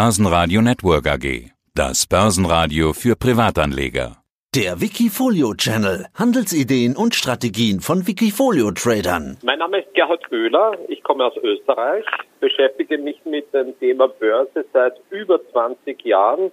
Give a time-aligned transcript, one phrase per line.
[0.00, 1.52] Börsenradio Network AG.
[1.72, 4.16] Das Börsenradio für Privatanleger.
[4.52, 6.06] Der Wikifolio Channel.
[6.18, 9.38] Handelsideen und Strategien von Wikifolio Tradern.
[9.44, 10.76] Mein Name ist Gerhard Böhler.
[10.88, 12.04] Ich komme aus Österreich,
[12.40, 16.50] beschäftige mich mit dem Thema Börse seit über 20 Jahren,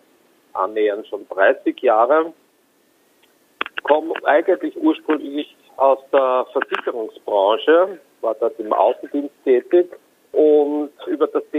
[0.53, 2.33] annähernd schon 30 Jahre.
[3.81, 9.89] Komme eigentlich ursprünglich aus der Versicherungsbranche, war dort im Außendienst tätig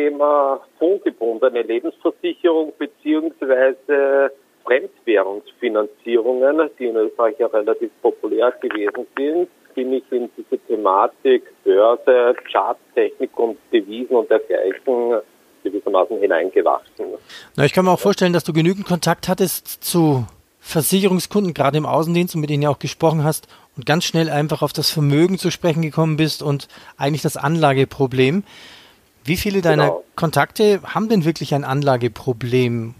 [0.02, 4.32] Thema fondgebundene Lebensversicherung beziehungsweise
[4.64, 12.34] Fremdwährungsfinanzierungen, die in Österreich ja relativ populär gewesen sind, bin ich in diese Thematik Börse,
[12.50, 15.20] Charttechnik und Devisen und dergleichen
[15.62, 17.07] gewissermaßen hineingewachsen.
[17.57, 20.26] Na, ich kann mir auch vorstellen, dass du genügend Kontakt hattest zu
[20.58, 24.62] Versicherungskunden, gerade im Außendienst und mit denen ja auch gesprochen hast und ganz schnell einfach
[24.62, 28.44] auf das Vermögen zu sprechen gekommen bist und eigentlich das Anlageproblem.
[29.25, 30.04] Wie viele deiner genau.
[30.17, 32.94] Kontakte haben denn wirklich ein Anlageproblem?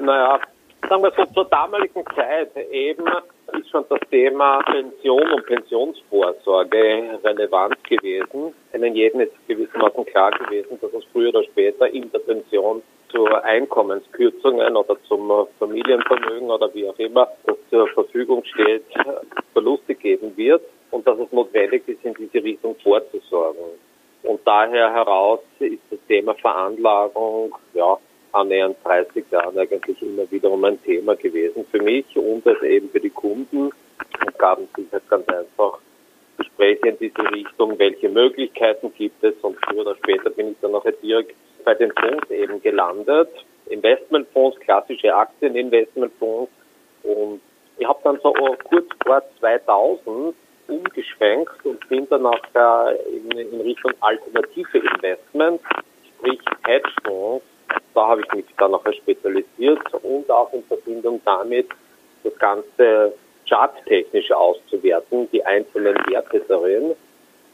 [0.00, 0.40] Naja,
[0.88, 3.04] sagen wir so, zur damaligen Zeit eben
[3.52, 8.54] ist schon das Thema Pension und Pensionsvorsorge relevant gewesen.
[8.72, 13.26] Einen jeden ist gewissermaßen klar gewesen, dass es früher oder später in der Pension zu
[13.26, 18.84] Einkommenskürzungen oder zum Familienvermögen oder wie auch immer, das zur Verfügung steht,
[19.52, 23.64] Verluste geben wird und dass es notwendig ist, in diese Richtung vorzusorgen.
[24.22, 27.98] Und daher heraus ist das Thema Veranlagung, ja,
[28.32, 33.00] annähernd 30 Jahren eigentlich immer wiederum ein Thema gewesen für mich und es eben für
[33.00, 35.78] die Kunden und gaben sich halt ganz einfach
[36.36, 40.72] Gespräche in diese Richtung, welche Möglichkeiten gibt es und früher oder später bin ich dann
[40.72, 43.30] noch direkt bei den Fonds eben gelandet.
[43.66, 46.50] Investmentfonds, klassische Aktieninvestmentfonds.
[47.02, 47.40] Und
[47.76, 50.34] ich habe dann so kurz vor 2000
[50.68, 52.38] umgeschwenkt und bin dann auch
[53.10, 55.64] in, in Richtung alternative Investments,
[56.16, 57.44] sprich Hedgefonds.
[57.94, 61.68] Da habe ich mich dann auch spezialisiert und auch in Verbindung damit
[62.22, 63.12] das Ganze
[63.46, 66.94] charttechnisch auszuwerten, die einzelnen Werte darin.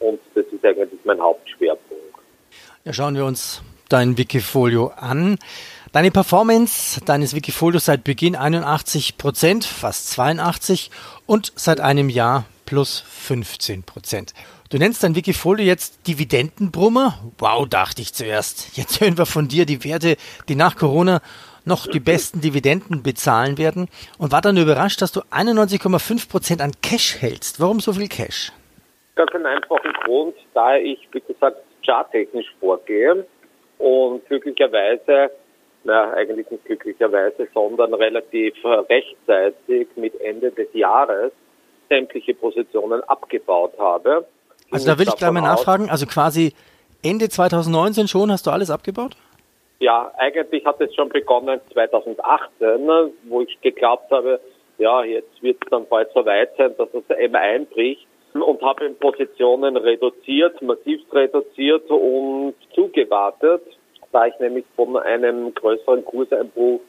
[0.00, 2.02] Und das ist eigentlich mein Hauptschwerpunkt.
[2.84, 5.38] Ja, schauen wir uns dein Wikifolio an.
[5.92, 10.90] Deine Performance deines Wikifolios seit Beginn 81 Prozent, fast 82
[11.26, 14.34] und seit einem Jahr plus 15 Prozent.
[14.70, 17.18] Du nennst dein Wikifolio jetzt Dividendenbrummer?
[17.38, 18.76] Wow, dachte ich zuerst.
[18.76, 20.16] Jetzt hören wir von dir die Werte,
[20.48, 21.20] die nach Corona
[21.64, 23.88] noch die besten Dividenden bezahlen werden
[24.18, 27.60] und war dann überrascht, dass du 91,5 Prozent an Cash hältst.
[27.60, 28.52] Warum so viel Cash?
[29.14, 33.26] Ganz einen einfachen Grund, da ich, wie gesagt, charttechnisch vorgehe
[33.78, 35.30] und glücklicherweise,
[35.84, 41.32] na, eigentlich nicht glücklicherweise, sondern relativ rechtzeitig mit Ende des Jahres
[41.88, 44.26] sämtliche Positionen abgebaut habe.
[44.70, 46.52] Also da will ich gleich mal nachfragen, also quasi
[47.02, 49.16] Ende 2019 schon hast du alles abgebaut?
[49.80, 54.40] Ja, eigentlich hat es schon begonnen 2018, wo ich geglaubt habe,
[54.78, 58.86] ja, jetzt wird es dann bald so weit sein, dass es eben einbricht und habe
[58.86, 63.62] in Positionen reduziert, massivst reduziert und zugewartet,
[64.12, 66.80] da ich nämlich von einem größeren Kurseinbruch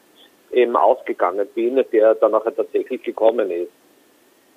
[0.52, 3.72] eben ausgegangen bin, der dann auch tatsächlich gekommen ist.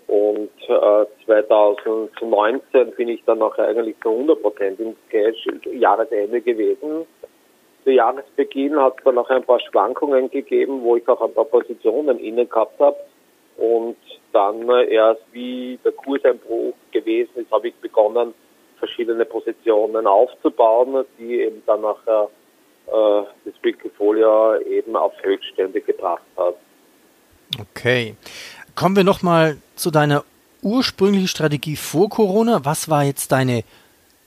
[0.09, 7.07] Und äh, 2019 bin ich dann auch eigentlich zu 100 Prozent im Cash Jahresende gewesen.
[7.85, 11.45] Zu Jahresbeginn hat es dann auch ein paar Schwankungen gegeben, wo ich auch ein paar
[11.45, 12.97] Positionen inne gehabt habe.
[13.59, 13.97] Und
[14.33, 18.33] dann erst wie der Kurseinbruch gewesen ist, habe ich begonnen,
[18.79, 22.31] verschiedene Positionen aufzubauen, die eben dann nachher
[22.87, 26.55] äh, das Wikifolio eben auf Höchststände gebracht hat.
[27.61, 28.15] Okay.
[28.79, 30.23] Kommen wir nochmal zu deiner
[30.63, 32.61] ursprünglichen Strategie vor Corona.
[32.63, 33.65] Was war jetzt deine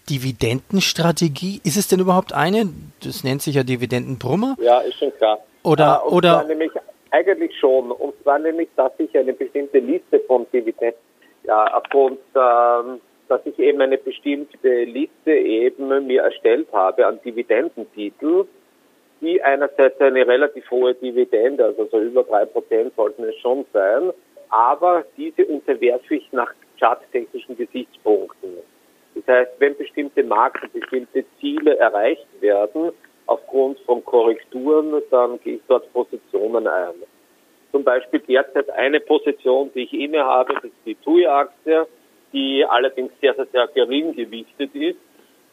[0.10, 1.62] Dividendenstrategie?
[1.64, 2.66] Ist es denn überhaupt eine?
[3.02, 4.58] Das nennt sich ja Dividendenbrummer.
[4.60, 5.40] Ja, ist schon klar.
[5.64, 6.70] Oder, äh, oder nämlich
[7.12, 7.92] eigentlich schon.
[7.92, 11.00] Und zwar nämlich, dass ich eine bestimmte Liste von Dividenden,
[11.44, 18.48] ja, aufgrund, ähm, dass ich eben eine bestimmte Liste eben mir erstellt habe an Dividendentitel,
[19.22, 24.12] die einerseits eine relativ hohe Dividende, also so über drei Prozent sollten es schon sein,
[24.52, 28.58] aber diese unterwerfe ich nach charttechnischen Gesichtspunkten.
[29.16, 32.92] Das heißt, wenn bestimmte Marken, bestimmte Ziele erreicht werden,
[33.26, 36.94] aufgrund von Korrekturen, dann gehe ich dort Positionen ein.
[37.72, 41.88] Zum Beispiel derzeit eine Position, die ich innehabe, das ist die TUI-Aktie,
[42.34, 45.00] die allerdings sehr, sehr, sehr gering gewichtet ist.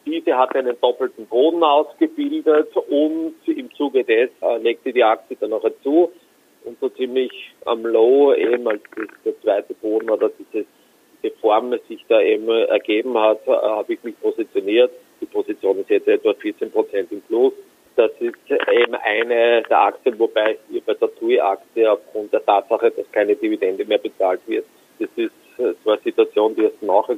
[0.05, 5.51] Diese hat einen doppelten Boden ausgebildet und im Zuge des äh, legte die Aktie dann
[5.51, 6.11] noch zu
[6.65, 7.31] und so ziemlich
[7.65, 8.81] am Low eben als
[9.25, 10.65] der zweite Boden oder diese,
[11.21, 14.91] diese Form sich da eben ergeben hat, äh, habe ich mich positioniert.
[15.21, 17.53] Die Position ist jetzt etwa 14 Prozent im Plus.
[17.95, 23.11] das ist eben eine der Aktien, wobei hier bei der TUI-Aktie aufgrund der Tatsache, dass
[23.11, 24.65] keine Dividende mehr bezahlt wird,
[24.99, 25.33] das ist
[25.83, 27.17] zwar eine Situation, die erst nachher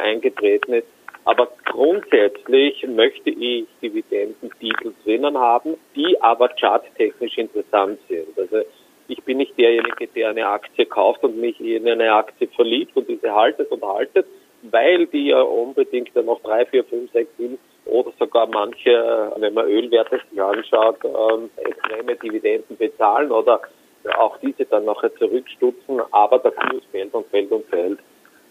[0.00, 0.86] eingetreten ist,
[1.24, 8.38] aber grundsätzlich möchte ich Dividendentitel drinnen haben, die aber charttechnisch interessant sind.
[8.38, 8.62] Also
[9.10, 13.08] ich bin nicht derjenige, der eine Aktie kauft und mich in eine Aktie verliebt und
[13.08, 14.26] diese haltet und haltet,
[14.62, 19.54] weil die ja unbedingt dann noch drei, vier, fünf, sechs, sieben oder sogar manche, wenn
[19.54, 23.60] man Ölwerte sich anschaut, ähm, extreme Dividenden bezahlen oder
[24.16, 27.98] auch diese dann nachher zurückstutzen, aber der Kurs fällt und fällt und fällt.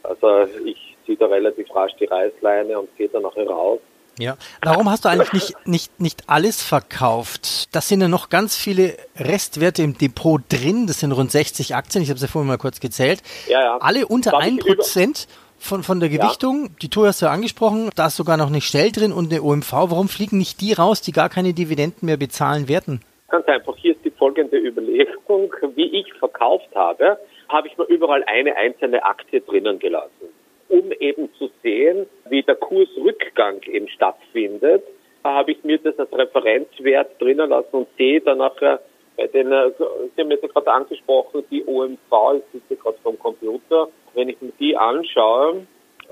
[0.04, 3.80] Also ich ziehe da relativ rasch die Reißleine und gehe dann nachher raus.
[4.20, 7.74] Ja, warum hast du eigentlich nicht, nicht, nicht alles verkauft?
[7.74, 10.88] Das sind ja noch ganz viele Restwerte im Depot drin.
[10.88, 12.04] Das sind rund 60 Aktien.
[12.04, 13.22] Ich habe sie ja vorhin mal kurz gezählt.
[13.48, 13.78] Ja, ja.
[13.78, 15.28] Alle unter Darf 1%
[15.58, 16.64] von, von der Gewichtung.
[16.64, 16.70] Ja.
[16.82, 17.90] Die Tour hast du ja angesprochen.
[17.96, 19.72] Da ist sogar noch eine Stell drin und eine OMV.
[19.72, 23.02] Warum fliegen nicht die raus, die gar keine Dividenden mehr bezahlen werden?
[23.30, 23.78] Ganz einfach.
[23.78, 25.54] Hier ist die folgende Überlegung.
[25.76, 27.18] Wie ich verkauft habe,
[27.48, 30.39] habe ich mir überall eine einzelne Aktie drinnen gelassen
[30.70, 34.84] um eben zu sehen, wie der Kursrückgang eben stattfindet,
[35.24, 38.80] habe ich mir das als Referenzwert drinnen lassen und sehe dann nachher
[39.18, 44.30] bei den, Sie haben jetzt gerade angesprochen, die OMV, ich sitze gerade vom Computer, wenn
[44.30, 45.68] ich mir die anschaue,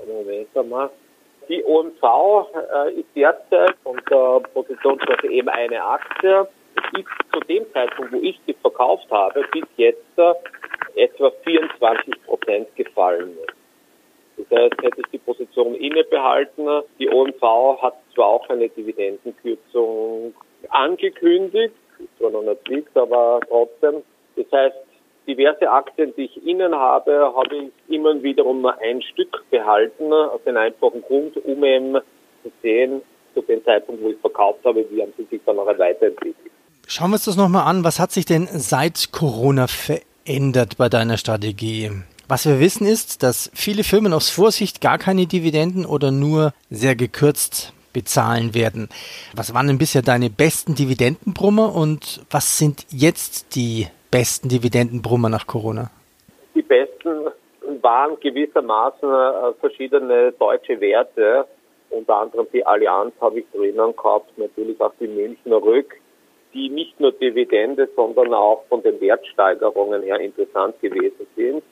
[0.06, 0.90] Moment einmal,
[1.48, 2.02] die OMV
[2.54, 6.46] äh, ist derzeit von der Positionsklasse eben eine Aktie,
[6.92, 10.34] ist zu dem Zeitpunkt, wo ich sie verkauft habe, bis jetzt äh,
[10.96, 13.36] etwa 24 Prozent gefallen.
[14.38, 16.66] Das heißt, hätte ich die Position innebehalten.
[16.98, 20.34] Die OMV hat zwar auch eine Dividendenkürzung
[20.70, 21.74] angekündigt,
[22.18, 24.02] zwar noch nicht liegt, aber trotzdem.
[24.36, 24.76] Das heißt,
[25.26, 30.40] diverse Aktien, die ich innen habe, habe ich immer wiederum nur ein Stück behalten, aus
[30.44, 31.94] dem einfachen Grund, um eben
[32.42, 33.02] zu sehen,
[33.34, 36.36] zu dem Zeitpunkt, wo ich verkauft habe, wie haben sie sich dann noch weiterentwickelt.
[36.86, 37.84] Schauen wir uns das nochmal an.
[37.84, 41.90] Was hat sich denn seit Corona verändert bei deiner Strategie?
[42.28, 46.94] Was wir wissen ist, dass viele Firmen aus Vorsicht gar keine Dividenden oder nur sehr
[46.94, 48.90] gekürzt bezahlen werden.
[49.34, 55.46] Was waren denn bisher deine besten Dividendenbrummer und was sind jetzt die besten Dividendenbrummer nach
[55.46, 55.90] Corona?
[56.54, 57.28] Die besten
[57.80, 61.46] waren gewissermaßen äh, verschiedene deutsche Werte.
[61.88, 65.94] Unter anderem die Allianz habe ich drinnen gehabt, natürlich auch die Münchner Rück,
[66.52, 71.62] die nicht nur Dividende, sondern auch von den Wertsteigerungen her interessant gewesen sind.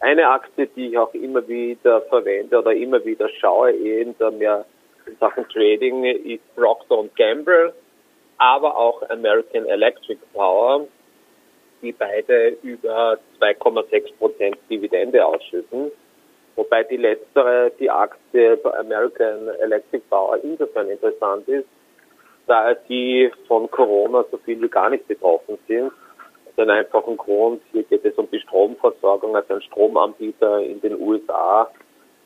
[0.00, 4.64] Eine Aktie, die ich auch immer wieder verwende oder immer wieder schaue, in der mir
[5.06, 7.72] in Sachen Trading, ist Procter Gamble,
[8.36, 10.86] aber auch American Electric Power,
[11.80, 15.90] die beide über 2,6 Prozent Dividende ausschütten.
[16.56, 21.68] Wobei die letztere, die Aktie American Electric Power insofern interessant ist,
[22.46, 25.92] da die von Corona so viel wie gar nicht betroffen sind
[26.56, 31.70] den einfachen Grund, hier geht es um die Stromversorgung, also ein Stromanbieter in den USA,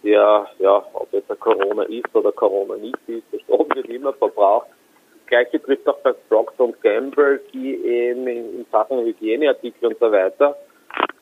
[0.03, 4.69] der, ja, ob jetzt Corona ist oder Corona nicht ist, der Strom wird immer verbraucht.
[5.15, 10.56] Das Gleiche trifft auch bei Procter Gamble, die eben in, Sachen Hygieneartikel und so weiter,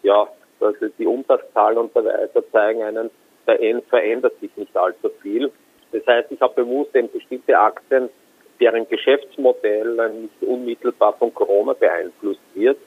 [0.02, 0.28] ja,
[0.61, 3.11] also die Umsatzzahlen und so weiter zeigen einen,
[3.46, 3.54] da
[3.88, 5.50] verändert sich nicht allzu viel.
[5.93, 8.11] Das heißt, ich habe bewusst eben bestimmte Aktien,
[8.61, 12.78] deren Geschäftsmodell nicht unmittelbar von Corona beeinflusst wird,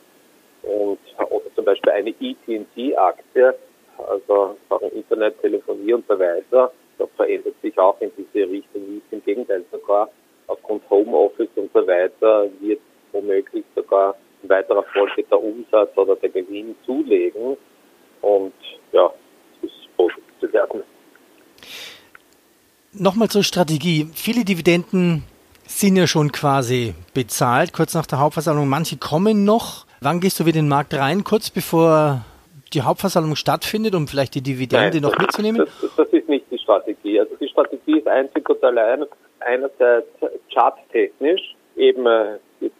[0.63, 0.99] und,
[1.29, 3.55] oder zum Beispiel eine ET&T-Aktie,
[3.97, 9.05] also Sachen Internet, Telefonie und so weiter, das verändert sich auch in diese Richtung nicht.
[9.11, 10.09] Im Gegenteil sogar
[10.47, 12.79] aufgrund Homeoffice und so weiter wird
[13.11, 17.57] womöglich sogar in weiterer Folge der Umsatz oder der Gewinn zulegen.
[18.21, 18.53] Und
[18.91, 19.11] ja,
[19.61, 20.83] das ist positiv zu werden.
[22.93, 24.07] Nochmal zur Strategie.
[24.13, 25.23] Viele Dividenden
[25.65, 28.67] sind ja schon quasi bezahlt, kurz nach der Hauptversammlung.
[28.67, 29.85] Manche kommen noch.
[30.03, 32.25] Wann gehst du wieder in den Markt rein, kurz bevor
[32.73, 35.59] die Hauptversammlung stattfindet, um vielleicht die Dividende Nein, noch mitzunehmen?
[35.59, 37.19] Das, das, ist nicht die Strategie.
[37.19, 39.05] Also die Strategie ist einzig und allein
[39.41, 40.07] einerseits
[40.51, 42.39] charttechnisch, eben äh,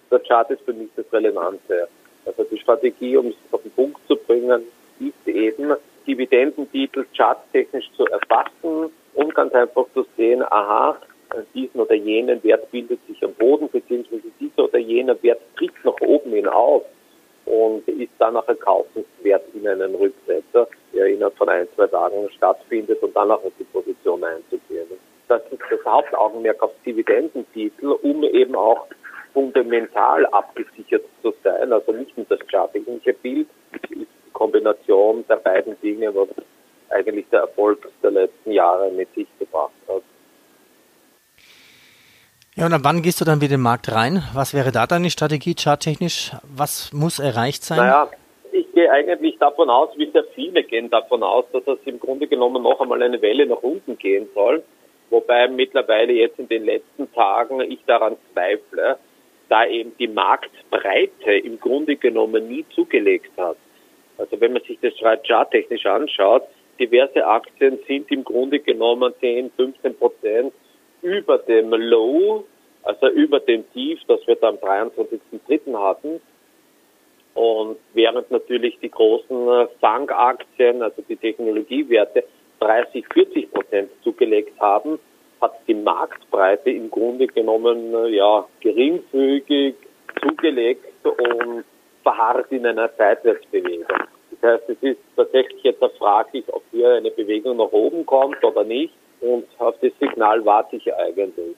[0.10, 1.88] der Chart ist für mich das Relevante.
[2.26, 4.64] Also die Strategie, um es auf den Punkt zu bringen,
[5.00, 5.76] ist eben
[6.08, 10.98] Dividendentitel charttechnisch zu erfassen und ganz einfach zu sehen, aha,
[11.54, 16.02] diesen oder jenen Wert bildet sich am Boden, beziehungsweise dieser oder jener Wert tritt nach
[16.02, 16.82] oben hinaus
[17.46, 23.02] und ist dann nachher kaufenswert in einen Rücksetzer, der innerhalb von ein, zwei Tagen stattfindet
[23.02, 24.88] und dann auch auf die Position einzugehen.
[25.28, 28.88] Das ist das Hauptaugenmerk auf Dividendentitel, um eben auch
[29.34, 35.80] fundamental abgesichert zu sein, also nicht nur das charttechnische Bild, ist die Kombination der beiden
[35.82, 36.28] Dinge, was
[36.90, 40.04] eigentlich der Erfolg der letzten Jahre mit sich gebracht hat.
[42.62, 44.22] Ja, und ab wann gehst du dann wieder in den Markt rein?
[44.36, 46.30] Was wäre da deine Strategie charttechnisch?
[46.44, 47.80] Was muss erreicht sein?
[47.80, 48.08] Naja,
[48.52, 52.28] ich gehe eigentlich davon aus, wie sehr viele gehen davon aus, dass es im Grunde
[52.28, 54.62] genommen noch einmal eine Welle nach unten gehen soll.
[55.10, 59.00] Wobei mittlerweile jetzt in den letzten Tagen ich daran zweifle,
[59.50, 63.58] da eben die Marktbreite im Grunde genommen nie zugelegt hat.
[64.20, 64.94] Also wenn man sich das
[65.26, 66.44] charttechnisch anschaut,
[66.80, 70.54] diverse Aktien sind im Grunde genommen 10, 15 Prozent
[71.02, 72.46] über dem Low,
[72.84, 75.78] also über dem Tief, das wir da am 23.03.
[75.78, 76.22] hatten.
[77.34, 82.24] Und während natürlich die großen Bankaktien, also die Technologiewerte,
[82.60, 85.00] 30, 40 Prozent zugelegt haben,
[85.40, 89.76] hat die Marktbreite im Grunde genommen ja geringfügig
[90.22, 91.64] zugelegt und
[92.04, 93.88] verharrt in einer Seitwärtsbewegung.
[94.42, 98.64] Das heißt, es ist tatsächlich jetzt fraglich, ob hier eine Bewegung nach oben kommt oder
[98.64, 98.94] nicht.
[99.22, 101.56] Und auf das Signal warte ich eigentlich.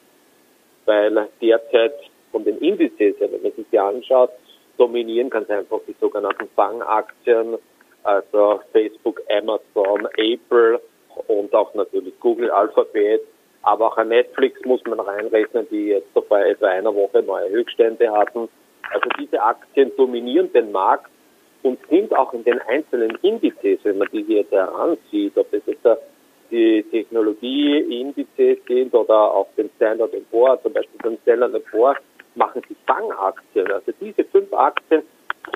[0.86, 1.94] Weil derzeit
[2.32, 4.32] von den Indizes, wenn man sich die anschaut,
[4.78, 7.58] dominieren ganz einfach die sogenannten Fangaktien,
[8.04, 10.82] also Facebook, Amazon, Apple
[11.28, 13.22] und auch natürlich Google, Alphabet,
[13.62, 18.12] aber auch an Netflix muss man reinrechnen, die jetzt vor etwa einer Woche neue Höchststände
[18.12, 18.50] hatten.
[18.92, 21.10] Also diese Aktien dominieren den Markt
[21.62, 25.86] und sind auch in den einzelnen Indizes, wenn man die jetzt heranzieht, ob es jetzt
[26.54, 31.96] die Technologieindizes sind oder auch den Standard Poor, zum Beispiel den Standard Poor,
[32.36, 35.02] machen die Fangaktien, also diese fünf Aktien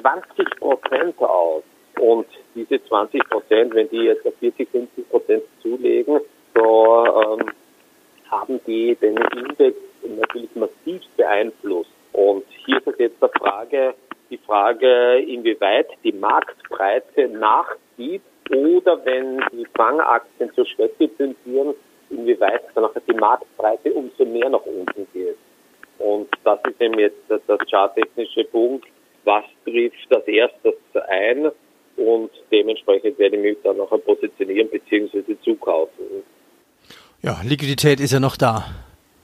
[0.01, 1.63] 20 Prozent aus.
[1.99, 6.19] Und diese 20 Prozent, wenn die jetzt auf 40, 50 Prozent zulegen,
[6.55, 7.51] so ähm,
[8.29, 11.91] haben die den Index natürlich massiv beeinflusst.
[12.13, 13.93] Und hier ist jetzt die Frage,
[14.29, 21.73] die Frage, inwieweit die Marktbreite nachzieht oder wenn die Fangaktien zur Schwäche tendieren,
[22.09, 25.37] inwieweit dann auch die Marktbreite umso mehr nach unten geht.
[25.99, 28.85] Und das ist eben jetzt das charttechnische Punkt.
[29.23, 30.75] Was trifft das erstes
[31.09, 31.51] ein?
[31.97, 35.35] Und dementsprechend werde ich mich dann nachher positionieren bzw.
[35.43, 36.05] zukaufen.
[37.23, 38.65] Ja, Liquidität ist ja noch da.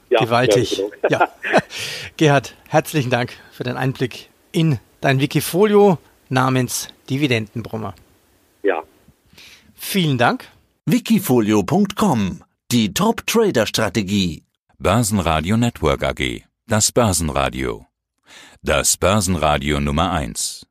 [0.09, 0.77] Ja, Gewaltig.
[0.77, 1.29] Ja, ja.
[2.17, 5.97] Gerhard, herzlichen Dank für den Einblick in dein Wikifolio
[6.29, 7.93] namens Dividendenbrummer.
[9.85, 10.45] Vielen Dank.
[10.87, 14.43] Wikifolio.com Die Top-Trader-Strategie.
[14.79, 16.45] Börsenradio Network AG.
[16.67, 17.85] Das Börsenradio.
[18.63, 20.61] Das Börsenradio Nummer 1.